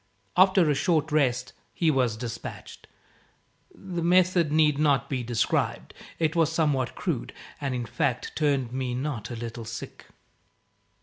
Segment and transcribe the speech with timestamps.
[0.35, 2.87] After a short rest, he was despatched.
[3.71, 5.93] The method need not be described.
[6.17, 10.05] It was somewhat crude, and in fact turned me not a little sick.